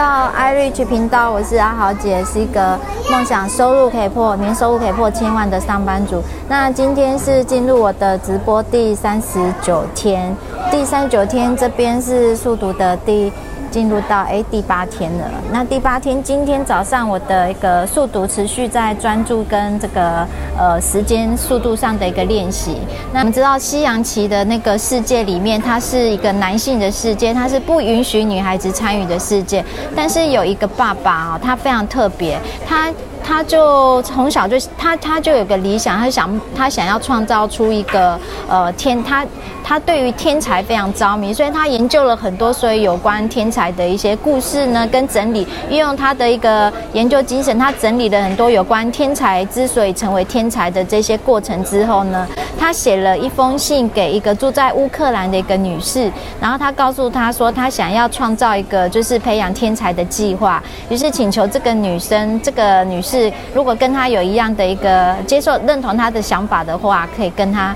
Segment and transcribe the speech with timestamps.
[0.00, 2.78] 到 iRich 频道，我是阿豪姐，是一个
[3.10, 6.22] 梦想收入可以破年收入可以破千万的上班族。
[6.48, 10.34] 那今天是进入我的直播第三十九天，
[10.70, 13.30] 第三十九天这边是速读的第。
[13.70, 20.26] 进入到诶第八天了，那第八天今天早上我的一个速读持续在专注跟这个
[20.58, 22.78] 呃时间速度上的一个练习。
[23.12, 29.64] 那我们知道西洋棋的那个世界里面，它是一个男性的世界，它是不允许女孩子参与的世界。
[29.94, 32.92] 但是有一个爸爸啊，他非常特别，他。
[33.22, 39.24] 他就从小就他他就有个理想，他想他想要创造出一个呃天，他
[39.62, 52.26] 他对于天才非常着迷，所以他研究了很多所以有关天才的一些故事呢，跟整理，运用他的一个研究精神，他整理了很多有关天才之所以成为天才的这些过程之后呢，
[52.58, 56.10] 他写了一封信给一个住在乌克兰的一个女士，
[56.40, 63.09] 然后他告诉她说，他想要创造一个就是培养天才的计划，于是请求这个女生，这个女士。
[63.10, 67.74] 是，如果跟他有一样的一个接受、认同他的想法的话，可以跟他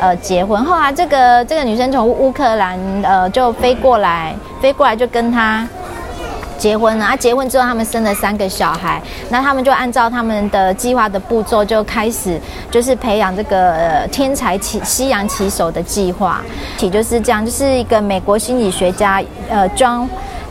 [0.00, 0.64] 呃结婚。
[0.64, 5.68] 后来这个这个女生从乌克兰呃就飞过来，飞过来就跟他
[6.56, 7.04] 结婚了。
[7.04, 16.40] 啊，结婚之后他们生了三个小孩，那他们就按照他们的计划的步骤就开始就是培养这个、呃、天才棋西洋棋手的计划。
[16.78, 20.08] 体就是这样，就是一个美国心理学家呃 John。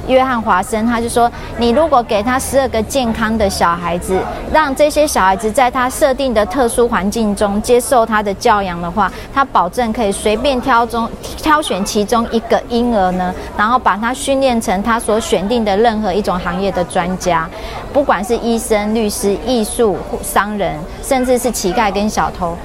[0.10, 4.20] 约翰华生他就说：“你如果给他十二个健康的小孩子，
[4.52, 17.48] 让这些小孩子在他设定的特殊环境中接受他的教养的话，他保证可以随便挑中挑选其中一个婴儿呢，然后把他训练成他所选定的任何一种行业的专家，
[17.94, 22.58] 不管是医生、律师、艺术、商人，甚至是乞丐跟小偷，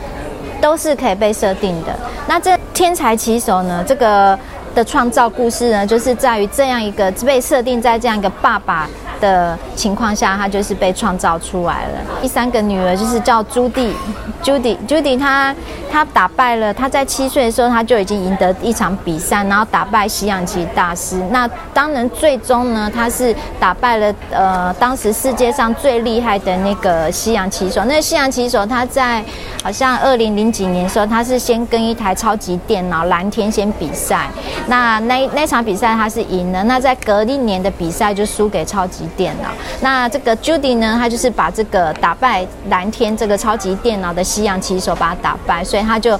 [0.62, 1.94] 都是可以被设定的。
[2.26, 3.84] 那这天才棋手呢？
[3.86, 4.38] 这个。”
[4.74, 8.88] 的创造故事呢，就是在于这样一个被设定在这样一个爸爸
[9.24, 11.98] 的情况下，他就是被创造出来了。
[12.20, 13.94] 第三个女儿就是叫朱迪
[14.42, 15.54] ，Judy，Judy，她
[15.90, 21.16] 她打败了，她在七岁的时候，她就已经赢得一场比赛，然后打败西洋棋大师。
[21.30, 27.82] 那当然，最终呢，她是打败了呃当时世界上最厉害的那个西洋棋手。
[27.86, 29.24] 那西洋棋手他在
[29.62, 34.28] 好像二零零几年的时候，他是先跟一台超级电脑蓝天先比赛，
[34.66, 39.48] 那那那场比赛他是赢了，那在隔一年的比赛就输给超级电脑，
[39.80, 46.18] 那这个 Judy 呢，他就是把这个打败蓝天这个超级电脑的西洋棋手，把他打败，所以他就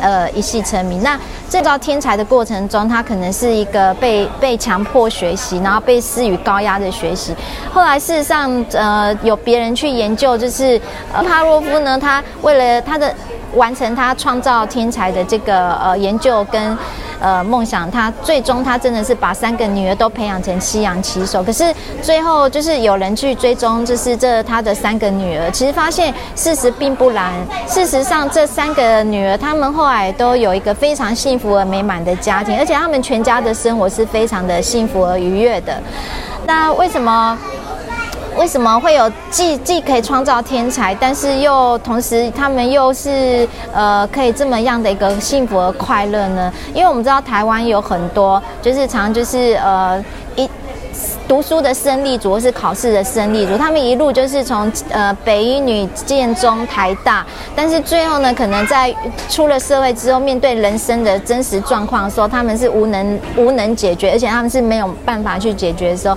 [0.00, 1.02] 呃一夕成名。
[1.02, 1.18] 那
[1.48, 7.34] 制造天才的过程中，他可能是一个被被强迫学习，然后被施予高压的学习。
[7.72, 10.80] 后来事实上，呃，有别人去研究，就是
[11.12, 13.14] 帕洛夫呢，他为了他的
[13.54, 16.76] 完成他创造天才的这个呃研究跟。
[17.20, 27.32] 呃，梦想他最终他真的是把三个女儿都培养成西洋棋手，可是最后后就是有人去追踪，就是这他的三个女儿，其实发现事实并不然。
[27.68, 35.80] 事实上，这三个女儿她们后来都有一个非常幸福而美满的家庭，而且她们全家的生活是非常的幸福而愉悦的。
[36.44, 37.38] 那为什么？
[38.36, 46.52] 为什么会有既既可以创造天才，但是又同时他们又是呃可以这么样的一个幸福和快乐呢？
[46.74, 50.04] 因为我们知道台湾有很多就是常就是呃
[51.26, 57.24] 读书的胜利组或是考试的胜利组，他们一路就是从呃北一女、建中、台大，
[57.56, 58.94] 但是最后呢，可能在
[59.28, 66.16] 出了社会之后，面对人生的真实状况的时候，他们是无能无能解决，而且他们是没有办法去解决的时候。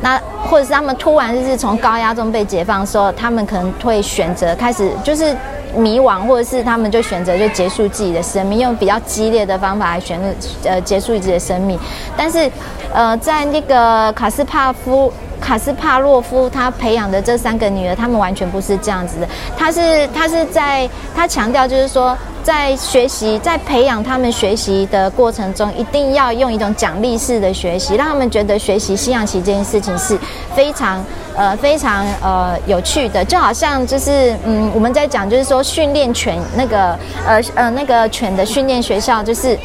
[0.00, 5.34] 那或者是他们突然就是从高压中被解放的时候，他们可能会选择开始就是
[5.76, 10.26] 迷惘，或者是他们就选择就结束自己的生命，用比较激烈的方法来选择
[10.70, 11.78] 呃结束自己的生命。
[12.16, 12.50] 但是，
[12.92, 15.12] 呃，在那个卡斯帕夫。
[15.44, 19.28] 卡斯帕洛夫他培养的这三个女儿，他们完全不是这样子的。
[19.58, 30.18] 他是他是在他强调，就是说，在学习在培养他们学习的过程中，一定要用一种奖励式的学习，让他们觉得学习西洋棋这件事情是
[30.54, 31.04] 非常
[31.36, 33.22] 呃非常呃有趣的。
[33.22, 39.58] 就好像就是嗯，我们在讲就是说训练犬那个呃呃那个犬的训练学校就是。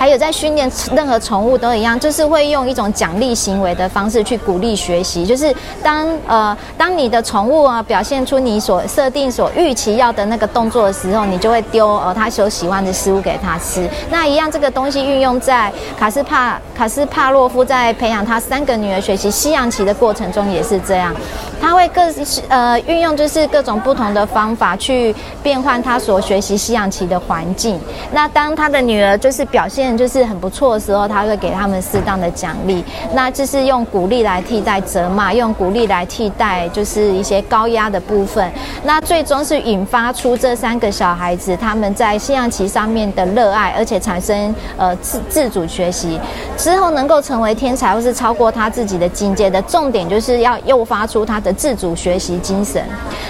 [0.00, 5.26] 还有在训练任何宠物都一样，就是会用一种奖励行为的方式去鼓励学习。
[5.26, 13.86] 就是当呃当你的宠物啊表现出你所设定、所预期要的那个动作的时候，你就会丢呃他所喜欢的食物给他吃。
[14.10, 21.14] 那一样这个东西运用在卡斯帕卡斯帕洛夫在培养他三个女儿学习西洋棋的过程中也是这样。
[21.60, 22.00] 他会各
[22.48, 27.78] 呃运用就是各种不同的方法去变换他所学习西洋棋的环境。
[28.12, 29.89] 那当他的女儿就是表现。
[29.96, 32.84] 就是很不错的时候，他会给他们适当的奖励。
[33.12, 38.50] 那就是用鼓励来替代责骂，用鼓励来替代就是一些高压的部分。
[38.84, 46.18] 那最终是引发出这三个小孩子他们在西洋棋上面的热爱，而且产生呃自自主学习
[46.56, 52.82] 之后，能够成为天才或是超过他自己的境界的重点，就是要诱发出他的自主学习精神。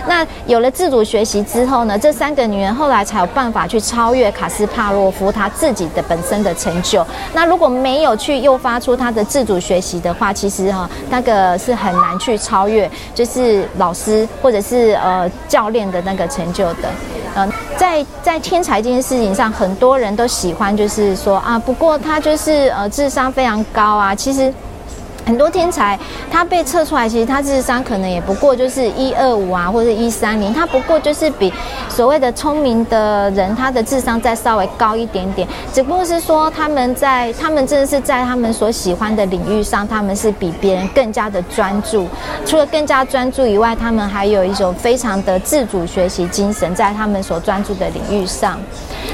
[0.07, 7.07] 那有了自主学习之后呢，这三个女人后来才有办法去超越卡斯帕洛夫他自己的本身的成就。
[7.33, 16.89] 那如果没有去诱发出他的自主学习的话，其实哈、那个是很难去超越，就是老师或者是呃教练的那个成就的。
[17.37, 24.53] 嗯、在在天才这件事情上，很多人都喜欢就是说啊，不过他就是呃智商非常高啊，其实。
[25.31, 25.97] 很多天才，
[26.29, 31.53] 他被测出来，其实他智商可能也不过就是一二五啊，或者一三零，他不过就是比
[31.89, 35.47] 所谓的聪明的人，他的智商再稍微高一点点。
[35.73, 42.09] 只不过是说他们在他们真的是在他们所喜欢的领域上，他们是比别人更加的专注。
[42.45, 48.59] 除了更加专注以外，他们还有一种非常的自主学习精神，在他们所专注的领域上。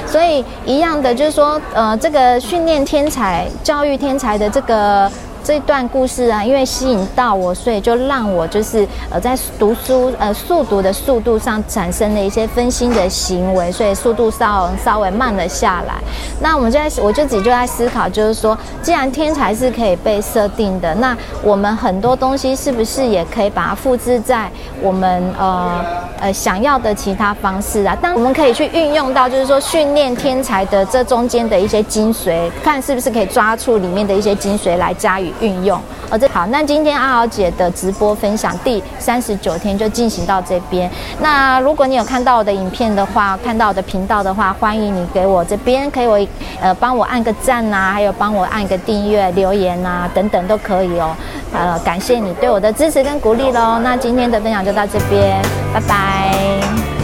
[0.06, 5.12] 所以一样的就是说，呃，这个训练天才、教育天才的这个。
[5.46, 15.94] 这段故事啊，因为吸引到我，所以就让我就是呃在读书呃速读的速度上产生了一些分心的行为，所以速度稍稍微慢了下来。
[16.40, 24.50] 那我们就在我就自己就在思考，就是说，既然天才是可以被设定的，那我们很多东西是不是也可以把它复制在
[24.82, 25.80] 我们呃
[26.18, 27.96] 呃想要的其他方式啊？
[28.02, 35.32] 但我们可以去运用到，就是说训练天才的这中间的一些精髓，看是不是可以抓出里面的一些精髓来加以。
[35.40, 35.80] 运用，
[36.10, 40.90] 哦，这好，那今天阿豪姐的直播分享第三十九天就进行到这边。
[41.20, 46.26] 那如果你有看到我的影片的话，看到我的频道的话，欢迎你给我这边可以我
[46.60, 51.14] 呃帮我按个赞呐、还有帮我按个订阅、留言呐、等等都可以哦。
[51.52, 53.78] 呃，感谢你对我的支持跟鼓励喽。
[53.82, 55.40] 那今天的分享就到这边，
[55.72, 56.95] 拜拜。